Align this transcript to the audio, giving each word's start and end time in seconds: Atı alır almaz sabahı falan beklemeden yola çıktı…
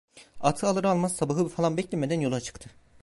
Atı 0.39 0.67
alır 0.67 0.83
almaz 0.83 1.15
sabahı 1.15 1.47
falan 1.47 1.77
beklemeden 1.77 2.19
yola 2.19 2.41
çıktı… 2.41 2.69